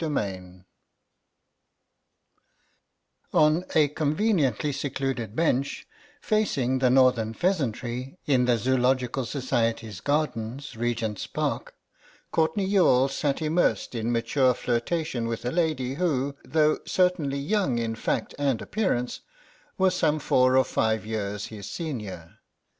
[0.01, 0.19] CHAPTER
[0.51, 0.63] V
[3.35, 5.87] ON a conveniently secluded bench
[6.19, 11.75] facing the Northern Pheasantry in the Zoological Society's Gardens, Regent's Park,
[12.31, 17.93] Courtenay Youghal sat immersed in mature flirtation with a lady, who, though certainly young in
[17.93, 19.21] fact and appearance,
[19.77, 22.39] was some four or five years his senior.